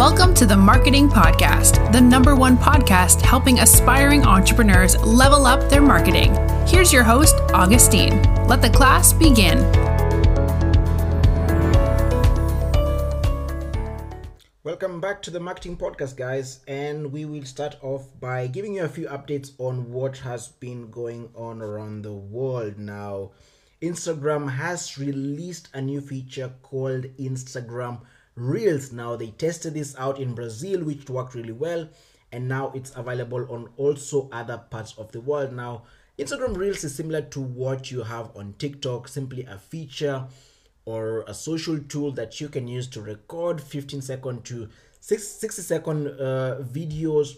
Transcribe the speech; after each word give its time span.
Welcome 0.00 0.32
to 0.36 0.46
the 0.46 0.56
Marketing 0.56 1.10
Podcast, 1.10 1.92
the 1.92 2.00
number 2.00 2.34
one 2.34 2.56
podcast 2.56 3.20
helping 3.20 3.58
aspiring 3.58 4.24
entrepreneurs 4.24 4.96
level 4.96 5.44
up 5.44 5.68
their 5.68 5.82
marketing. 5.82 6.34
Here's 6.66 6.90
your 6.90 7.02
host, 7.02 7.34
Augustine. 7.52 8.22
Let 8.46 8.62
the 8.62 8.70
class 8.70 9.12
begin. 9.12 9.58
Welcome 14.64 15.02
back 15.02 15.20
to 15.20 15.30
the 15.30 15.38
Marketing 15.38 15.76
Podcast, 15.76 16.16
guys. 16.16 16.60
And 16.66 17.12
we 17.12 17.26
will 17.26 17.44
start 17.44 17.76
off 17.82 18.08
by 18.18 18.46
giving 18.46 18.76
you 18.76 18.84
a 18.84 18.88
few 18.88 19.06
updates 19.06 19.50
on 19.58 19.92
what 19.92 20.16
has 20.16 20.48
been 20.48 20.90
going 20.90 21.28
on 21.34 21.60
around 21.60 22.06
the 22.06 22.14
world 22.14 22.78
now. 22.78 23.32
Instagram 23.82 24.50
has 24.50 24.96
released 24.96 25.68
a 25.74 25.82
new 25.82 26.00
feature 26.00 26.54
called 26.62 27.04
Instagram 27.18 28.00
Reels. 28.34 28.92
Now, 28.92 29.16
they 29.16 29.30
tested 29.30 29.74
this 29.74 29.94
out 29.98 30.18
in 30.18 30.34
Brazil, 30.34 30.84
which 30.84 31.08
worked 31.10 31.34
really 31.34 31.52
well, 31.52 31.88
and 32.32 32.48
now 32.48 32.72
it's 32.74 32.92
available 32.96 33.46
on 33.50 33.68
also 33.76 34.28
other 34.32 34.58
parts 34.58 34.94
of 34.96 35.12
the 35.12 35.20
world. 35.20 35.52
Now, 35.52 35.82
Instagram 36.18 36.56
Reels 36.56 36.84
is 36.84 36.94
similar 36.94 37.22
to 37.22 37.40
what 37.40 37.90
you 37.90 38.02
have 38.02 38.34
on 38.36 38.54
TikTok, 38.58 39.08
simply 39.08 39.44
a 39.44 39.58
feature 39.58 40.26
or 40.84 41.24
a 41.26 41.34
social 41.34 41.78
tool 41.78 42.12
that 42.12 42.40
you 42.40 42.48
can 42.48 42.66
use 42.66 42.86
to 42.88 43.00
record 43.00 43.60
15 43.60 44.02
second 44.02 44.44
to 44.44 44.68
60 45.00 45.48
second 45.62 46.08
uh, 46.08 46.58
videos 46.60 47.36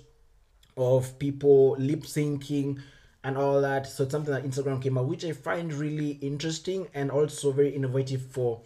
of 0.77 1.18
people 1.18 1.77
lip 1.78 2.02
syncing 2.02 2.80
and 3.24 3.36
all 3.36 3.60
that. 3.60 3.86
So 3.86 4.04
it's 4.04 4.12
something 4.12 4.34
that 4.34 4.44
Instagram 4.44 4.82
came 4.82 4.98
out, 4.98 5.06
which 5.06 5.24
I 5.24 5.32
find 5.32 5.72
really 5.72 6.12
interesting 6.20 6.88
and 6.94 7.10
also 7.10 7.52
very 7.52 7.70
innovative 7.70 8.22
for 8.22 8.62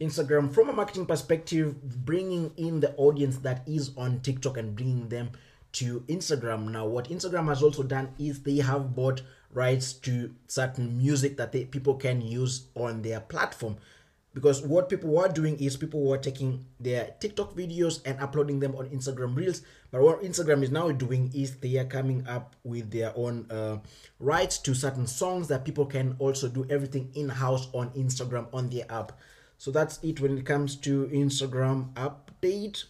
Instagram 0.00 0.52
from 0.52 0.68
a 0.68 0.72
marketing 0.72 1.06
perspective, 1.06 2.04
bringing 2.04 2.52
in 2.56 2.80
the 2.80 2.94
audience 2.96 3.38
that 3.38 3.62
is 3.66 3.92
on 3.96 4.20
TikTok 4.20 4.58
and 4.58 4.76
bringing 4.76 5.08
them 5.08 5.30
to 5.72 6.00
Instagram. 6.08 6.70
Now, 6.70 6.86
what 6.86 7.08
Instagram 7.08 7.48
has 7.48 7.62
also 7.62 7.82
done 7.82 8.10
is 8.18 8.42
they 8.42 8.58
have 8.58 8.94
bought 8.94 9.22
rights 9.52 9.92
to 9.94 10.34
certain 10.48 10.98
music 10.98 11.36
that 11.38 11.52
they, 11.52 11.64
people 11.64 11.94
can 11.94 12.20
use 12.20 12.66
on 12.74 13.02
their 13.02 13.20
platform. 13.20 13.76
Because 14.34 14.60
what 14.60 14.90
people 14.90 15.08
were 15.08 15.28
doing 15.28 15.58
is 15.58 15.78
people 15.78 16.04
were 16.04 16.18
taking 16.18 16.66
their 16.78 17.14
TikTok 17.20 17.54
videos 17.54 18.02
and 18.04 18.20
uploading 18.20 18.60
them 18.60 18.74
on 18.74 18.86
Instagram 18.90 19.34
Reels. 19.34 19.62
But 19.90 20.02
what 20.02 20.22
Instagram 20.22 20.62
is 20.62 20.70
now 20.70 20.90
doing 20.90 21.30
is 21.34 21.56
they 21.56 21.78
are 21.78 21.86
coming 21.86 22.26
up 22.28 22.54
with 22.62 22.90
their 22.90 23.16
own 23.16 23.46
uh, 23.50 23.78
rights 24.20 24.58
to 24.58 24.74
certain 24.74 25.06
songs 25.06 25.48
that 25.48 25.64
people 25.64 25.86
can 25.86 26.16
also 26.18 26.48
do 26.48 26.66
everything 26.68 27.10
in 27.14 27.30
house 27.30 27.68
on 27.72 27.88
Instagram 27.90 28.46
on 28.52 28.68
their 28.68 28.84
app. 28.92 29.12
So 29.58 29.70
that's 29.70 29.98
it 30.02 30.20
when 30.20 30.38
it 30.38 30.46
comes 30.46 30.76
to 30.76 31.06
Instagram 31.06 31.92
update. 31.94 32.84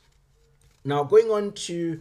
Now 0.85 1.05
going 1.05 1.31
on 1.31 1.53
to 1.53 2.01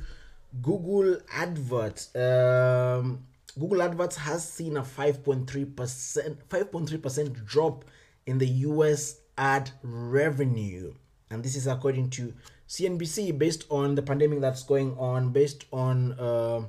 Google 0.61 1.17
Adverts. 1.33 2.15
Um, 2.15 3.25
Google 3.59 3.81
Adverts 3.81 4.17
has 4.17 4.47
seen 4.47 4.77
a 4.77 4.81
5.3% 4.81 5.45
5.3% 5.75 7.45
drop 7.45 7.85
in 8.25 8.37
the 8.37 8.47
US 8.47 9.19
ad 9.37 9.71
revenue. 9.83 10.93
And 11.29 11.43
this 11.43 11.55
is 11.55 11.67
according 11.67 12.09
to 12.11 12.33
CNBC 12.67 13.37
based 13.37 13.65
on 13.69 13.95
the 13.95 14.01
pandemic 14.01 14.41
that's 14.41 14.63
going 14.63 14.97
on, 14.97 15.31
based 15.31 15.65
on 15.71 16.13
uh, 16.13 16.61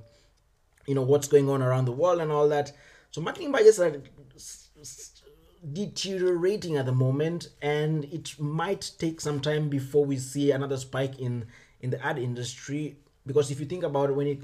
you 0.87 0.95
know 0.95 1.03
what's 1.03 1.29
going 1.29 1.49
on 1.49 1.63
around 1.63 1.85
the 1.87 1.93
world 1.93 2.21
and 2.21 2.31
all 2.31 2.49
that. 2.49 2.73
So 3.11 3.21
marketing 3.21 3.53
budgets 3.53 3.79
are 3.79 4.01
deteriorating 5.73 6.77
at 6.77 6.87
the 6.87 6.93
moment 6.93 7.49
and 7.63 8.05
it 8.07 8.39
might 8.39 8.91
take 8.99 9.21
some 9.21 9.41
time 9.41 9.69
before 9.69 10.05
we 10.05 10.19
see 10.19 10.51
another 10.51 10.77
spike 10.77 11.19
in 11.19 11.47
in 11.81 11.91
the 11.91 12.05
ad 12.05 12.19
industry. 12.19 12.97
Because 13.27 13.51
if 13.51 13.61
you 13.61 13.67
think 13.67 13.85
about 13.85 14.11
it 14.11 14.15
when 14.15 14.27
it 14.27 14.39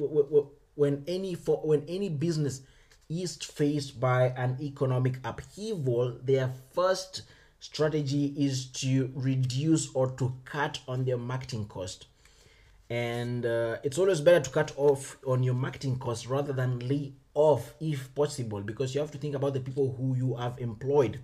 when 0.75 1.05
any 1.07 1.35
for 1.35 1.59
when 1.59 1.85
any 1.89 2.09
business 2.09 2.63
is 3.09 3.37
faced 3.37 4.01
by 4.01 4.29
an 4.37 4.57
economic 4.61 5.19
upheaval 5.25 6.17
their 6.23 6.51
first 6.73 7.23
strategy 7.61 8.35
is 8.37 8.67
to 8.67 9.13
reduce 9.15 9.95
or 9.95 10.11
to 10.11 10.35
cut 10.45 10.81
on 10.89 11.05
their 11.05 11.17
marketing 11.17 11.65
cost. 11.67 12.07
And 12.91 13.47
uh, 13.47 13.77
it's 13.85 13.99
always 13.99 14.21
better 14.21 14.41
to 14.41 14.51
cut 14.51 14.73
off 14.77 15.17
on 15.27 15.43
your 15.45 15.55
marketing 15.55 15.99
costs 15.99 16.27
rather 16.27 16.53
than 16.53 16.81
lay 16.81 17.13
off 17.35 17.75
if 17.81 18.15
possible 18.15 18.61
because 18.61 18.95
you 18.95 19.01
have 19.01 19.11
to 19.13 19.19
think 19.19 19.35
about 19.35 19.55
the 19.55 19.61
people 19.61 19.95
who 19.97 20.17
you 20.17 20.35
have 20.37 20.59
employed. 20.59 21.21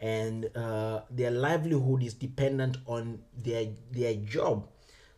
And 0.00 0.50
uh, 0.56 1.02
their 1.10 1.30
livelihood 1.30 2.02
is 2.02 2.14
dependent 2.14 2.78
on 2.86 3.20
their 3.36 3.66
their 3.92 4.14
job. 4.14 4.66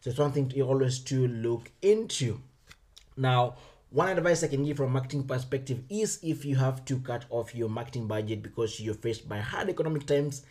So 0.01 0.11
it's 0.11 0.19
something 0.19 0.49
to 0.51 0.61
always 0.61 0.99
to 1.11 1.27
look 1.29 1.71
into. 1.81 2.41
Now 3.17 3.57
one 3.95 4.09
advice 4.09 4.43
i 4.43 4.49
can 4.49 4.65
give 4.65 4.77
from 4.77 4.91
marketing 4.93 5.23
perspective 5.23 5.79
is 5.89 6.19
if 6.21 6.45
you 6.45 6.57
have 6.57 6.85
to 6.85 6.99
cut 6.99 7.25
off 7.31 7.55
your 7.55 7.69
marketing 7.69 8.09
budget 8.09 8.43
because 8.43 8.81
you're 8.81 8.93
faced 8.93 9.29
by 9.29 9.39
hard 9.39 9.69
economic 9.69 10.05
times 10.05 10.43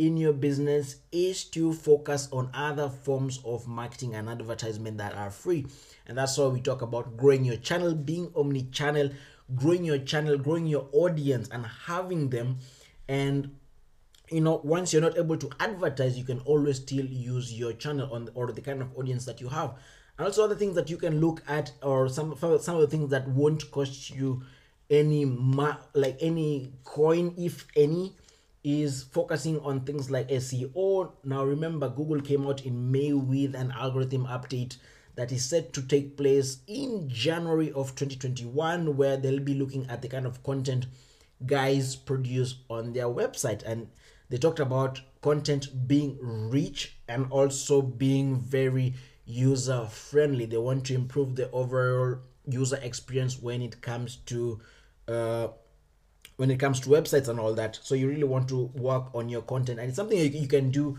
in 0.00 0.16
your 0.16 0.32
business 0.32 0.96
is 1.12 1.44
to 1.44 1.74
focus 1.74 2.26
on 2.32 2.48
other 2.54 2.88
forms 2.88 3.38
of 3.44 3.68
marketing 3.68 4.14
and 4.14 4.30
advertisement 4.30 4.96
that 4.96 5.14
are 5.14 5.30
free. 5.30 5.66
And 6.06 6.16
that's 6.16 6.38
why 6.38 6.46
we 6.46 6.62
talk 6.62 6.80
about 6.80 7.18
growing 7.18 7.44
your 7.44 7.58
channel, 7.58 7.94
being 7.94 8.32
omni 8.34 8.62
channel, 8.72 9.10
growing 9.54 9.84
your 9.84 9.98
channel, 9.98 10.38
growing 10.38 10.66
your 10.66 10.88
audience, 10.92 11.50
and 11.52 11.66
having 11.66 12.30
them. 12.30 12.60
And 13.08 13.56
you 14.30 14.40
know, 14.40 14.62
once 14.64 14.94
you're 14.94 15.02
not 15.02 15.18
able 15.18 15.36
to 15.36 15.50
advertise, 15.60 16.16
you 16.16 16.24
can 16.24 16.38
always 16.46 16.78
still 16.78 17.04
use 17.04 17.52
your 17.52 17.74
channel 17.74 18.10
on 18.10 18.30
or 18.34 18.52
the 18.52 18.62
kind 18.62 18.80
of 18.80 18.96
audience 18.96 19.26
that 19.26 19.38
you 19.38 19.48
have. 19.48 19.74
And 20.16 20.26
also 20.26 20.44
other 20.44 20.54
things 20.54 20.76
that 20.76 20.88
you 20.88 20.96
can 20.96 21.20
look 21.20 21.42
at, 21.46 21.72
or 21.82 22.08
some 22.08 22.34
some 22.38 22.76
of 22.76 22.80
the 22.80 22.88
things 22.88 23.10
that 23.10 23.28
won't 23.28 23.70
cost 23.70 24.08
you 24.08 24.44
any 24.88 25.26
ma- 25.26 25.76
like 25.94 26.16
any 26.20 26.72
coin, 26.84 27.34
if 27.36 27.66
any 27.76 28.16
is 28.62 29.02
focusing 29.02 29.58
on 29.60 29.80
things 29.80 30.10
like 30.10 30.28
SEO. 30.28 31.12
Now, 31.24 31.44
remember, 31.44 31.88
Google 31.88 32.20
came 32.20 32.46
out 32.46 32.64
in 32.66 32.90
May 32.90 33.12
with 33.12 33.54
an 33.54 33.72
algorithm 33.72 34.26
update 34.26 34.76
that 35.16 35.32
is 35.32 35.44
set 35.44 35.72
to 35.72 35.82
take 35.82 36.16
place 36.16 36.58
in 36.66 37.08
January 37.08 37.72
of 37.72 37.94
2021, 37.94 38.96
where 38.96 39.16
they'll 39.16 39.40
be 39.40 39.54
looking 39.54 39.86
at 39.88 40.02
the 40.02 40.08
kind 40.08 40.26
of 40.26 40.42
content 40.42 40.86
guys 41.46 41.96
produce 41.96 42.56
on 42.68 42.92
their 42.92 43.06
website. 43.06 43.62
And 43.64 43.88
they 44.28 44.36
talked 44.36 44.60
about 44.60 45.00
content 45.22 45.88
being 45.88 46.18
rich 46.20 46.96
and 47.08 47.26
also 47.30 47.82
being 47.82 48.38
very 48.40 48.94
user 49.24 49.86
friendly. 49.86 50.46
They 50.46 50.58
want 50.58 50.86
to 50.86 50.94
improve 50.94 51.36
the 51.36 51.50
overall 51.50 52.18
user 52.46 52.78
experience 52.82 53.40
when 53.40 53.62
it 53.62 53.80
comes 53.80 54.16
to 54.26 54.60
uh, 55.08 55.48
when 56.40 56.50
it 56.50 56.58
comes 56.58 56.80
to 56.80 56.88
websites 56.88 57.28
and 57.28 57.38
all 57.38 57.52
that. 57.52 57.78
So 57.82 57.94
you 57.94 58.08
really 58.08 58.24
want 58.24 58.48
to 58.48 58.70
work 58.74 59.14
on 59.14 59.28
your 59.28 59.42
content, 59.42 59.78
and 59.78 59.88
it's 59.88 59.96
something 59.96 60.16
you, 60.16 60.24
you 60.24 60.48
can 60.48 60.70
do 60.70 60.96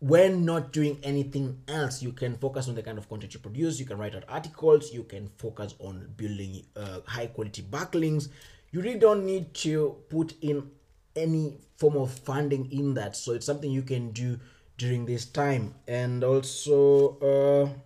when 0.00 0.44
not 0.44 0.70
doing 0.70 0.98
anything 1.02 1.62
else. 1.66 2.02
You 2.02 2.12
can 2.12 2.36
focus 2.36 2.68
on 2.68 2.74
the 2.74 2.82
kind 2.82 2.98
of 2.98 3.08
content 3.08 3.32
you 3.32 3.40
produce. 3.40 3.80
You 3.80 3.86
can 3.86 3.96
write 3.96 4.14
out 4.14 4.24
articles. 4.28 4.92
You 4.92 5.04
can 5.04 5.30
focus 5.38 5.74
on 5.78 6.12
building 6.18 6.66
uh, 6.76 7.00
high 7.06 7.28
quality 7.28 7.62
backlinks. 7.62 8.28
You 8.70 8.82
really 8.82 8.98
don't 8.98 9.24
need 9.24 9.54
to 9.64 9.96
put 10.10 10.34
in 10.42 10.70
any 11.16 11.56
form 11.78 11.96
of 11.96 12.12
funding 12.12 12.70
in 12.70 12.92
that. 12.94 13.16
So 13.16 13.32
it's 13.32 13.46
something 13.46 13.70
you 13.70 13.80
can 13.80 14.10
do 14.10 14.38
during 14.76 15.06
this 15.06 15.24
time. 15.24 15.74
And 15.88 16.22
also, 16.22 17.16
uh, 17.20 17.78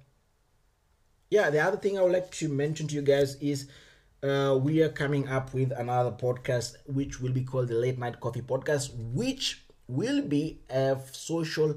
yeah, 1.31 1.51
the 1.51 1.61
other 1.61 1.77
thing 1.77 2.01
I 2.01 2.03
would 2.03 2.11
like 2.11 2.33
to 2.33 2.49
mention 2.49 2.89
to 2.89 2.97
you 2.97 3.03
guys 3.03 3.37
is 3.37 3.69
uh, 4.23 4.59
we 4.61 4.83
are 4.83 4.89
coming 4.91 5.29
up 5.29 5.55
with 5.55 5.73
another 5.73 6.11
podcast 6.11 6.77
which 6.87 7.21
will 7.21 7.33
be 7.33 7.43
called 7.43 7.69
the 7.69 7.75
Late 7.75 7.99
Night 7.99 8.21
Coffee 8.21 8.43
Podcast, 8.43 8.91
which 8.95 9.65
will 9.89 10.23
be 10.23 10.61
a 10.69 10.99
social 11.13 11.77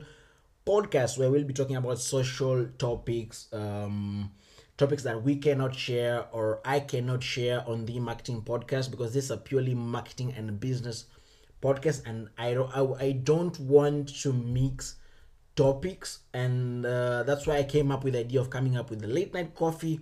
podcast 0.65 1.17
where 1.17 1.29
we'll 1.29 1.43
be 1.43 1.53
talking 1.53 1.75
about 1.75 1.99
social 1.99 2.67
topics, 2.77 3.47
um, 3.53 4.31
topics 4.77 5.03
that 5.03 5.23
we 5.23 5.37
cannot 5.37 5.75
share 5.75 6.25
or 6.31 6.59
I 6.65 6.81
cannot 6.81 7.23
share 7.23 7.67
on 7.67 7.85
the 7.85 7.99
marketing 7.99 8.41
podcast 8.41 8.91
because 8.91 9.13
this 9.13 9.25
is 9.25 9.31
a 9.31 9.37
purely 9.37 9.73
marketing 9.73 10.33
and 10.35 10.59
business 10.59 11.05
podcast, 11.61 12.05
and 12.05 12.27
I 12.37 12.53
don't 12.53 12.75
I, 12.75 13.05
I 13.05 13.11
don't 13.13 13.57
want 13.59 14.09
to 14.21 14.33
mix 14.33 14.95
topics, 15.55 16.19
and 16.33 16.85
uh, 16.85 17.23
that's 17.23 17.47
why 17.47 17.57
I 17.57 17.63
came 17.63 17.91
up 17.91 18.03
with 18.03 18.13
the 18.13 18.19
idea 18.19 18.41
of 18.41 18.49
coming 18.49 18.77
up 18.77 18.89
with 18.89 18.99
the 19.01 19.07
late 19.07 19.33
night 19.33 19.55
coffee 19.55 20.01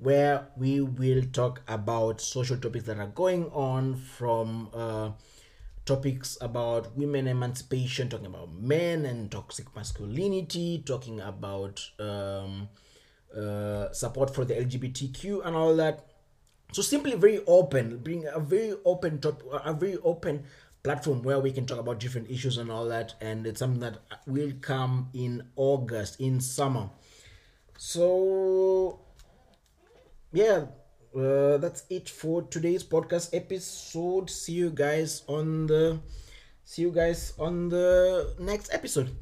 where 0.00 0.48
we 0.56 0.80
will 0.80 1.22
talk 1.32 1.60
about 1.68 2.20
social 2.20 2.56
topics 2.56 2.86
that 2.86 2.98
are 2.98 3.06
going 3.06 3.44
on 3.52 3.96
from 3.96 4.70
uh, 4.72 5.10
topics 5.84 6.38
about 6.40 6.96
women 6.96 7.28
emancipation, 7.28 8.08
talking 8.08 8.26
about 8.26 8.50
men 8.52 9.04
and 9.04 9.30
toxic 9.30 9.74
masculinity, 9.76 10.82
talking 10.86 11.20
about 11.20 11.86
um, 11.98 12.68
uh, 13.36 13.92
support 13.92 14.34
for 14.34 14.46
the 14.46 14.54
LGBTQ 14.54 15.44
and 15.44 15.54
all 15.54 15.76
that. 15.76 16.06
So 16.72 16.80
simply 16.80 17.14
very 17.16 17.40
open, 17.46 17.98
being 17.98 18.26
a 18.26 18.40
very 18.40 18.74
open 18.86 19.20
top, 19.20 19.42
a 19.52 19.74
very 19.74 19.98
open 19.98 20.44
platform 20.82 21.22
where 21.22 21.40
we 21.40 21.52
can 21.52 21.66
talk 21.66 21.78
about 21.78 22.00
different 22.00 22.30
issues 22.30 22.56
and 22.56 22.70
all 22.70 22.86
that. 22.86 23.14
And 23.20 23.46
it's 23.46 23.58
something 23.58 23.80
that 23.80 23.98
will 24.26 24.52
come 24.62 25.10
in 25.12 25.42
August, 25.56 26.20
in 26.20 26.40
summer. 26.40 26.88
So 27.76 29.00
yeah 30.32 30.66
uh, 31.16 31.56
that's 31.58 31.84
it 31.90 32.08
for 32.08 32.42
today's 32.42 32.84
podcast 32.84 33.30
episode. 33.32 34.30
See 34.30 34.52
you 34.52 34.70
guys 34.70 35.22
on 35.26 35.66
the 35.66 35.98
see 36.64 36.82
you 36.82 36.92
guys 36.92 37.32
on 37.38 37.68
the 37.68 38.34
next 38.38 38.72
episode. 38.72 39.16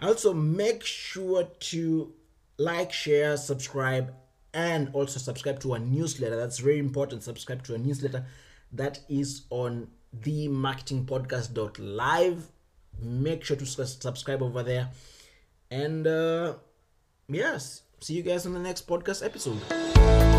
Also 0.00 0.34
make 0.34 0.84
sure 0.84 1.44
to 1.44 2.12
like 2.58 2.92
share 2.92 3.38
subscribe 3.38 4.12
and 4.52 4.90
also 4.92 5.18
subscribe 5.18 5.60
to 5.60 5.72
our 5.72 5.78
newsletter. 5.78 6.36
That's 6.36 6.58
very 6.58 6.78
important. 6.78 7.22
Subscribe 7.22 7.62
to 7.64 7.74
a 7.74 7.78
newsletter. 7.78 8.26
That 8.72 9.00
is 9.08 9.42
on 9.50 9.88
the 10.12 10.48
marketing 10.48 11.06
podcast.live 11.06 12.50
make 13.02 13.44
sure 13.44 13.56
to 13.56 13.64
subscribe 13.64 14.42
over 14.42 14.62
there. 14.62 14.90
And 15.70 16.06
uh 16.06 16.54
yes 17.28 17.82
see 18.00 18.14
you 18.14 18.22
guys 18.22 18.46
on 18.46 18.52
the 18.52 18.60
next 18.60 18.86
podcast 18.86 19.24
episode 19.24 19.60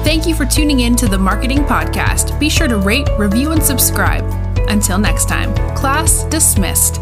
Thank 0.03 0.25
you 0.25 0.33
for 0.33 0.45
tuning 0.45 0.79
in 0.79 0.95
to 0.95 1.07
the 1.07 1.17
Marketing 1.17 1.59
Podcast. 1.59 2.37
Be 2.39 2.49
sure 2.49 2.67
to 2.67 2.77
rate, 2.77 3.07
review, 3.19 3.51
and 3.51 3.61
subscribe. 3.61 4.25
Until 4.67 4.97
next 4.97 5.29
time, 5.29 5.53
class 5.75 6.23
dismissed. 6.23 6.99